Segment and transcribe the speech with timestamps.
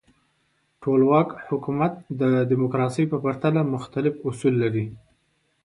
[0.81, 4.85] ټولواک حکومت د دموکراسۍ په پرتله مختلف اصول لري.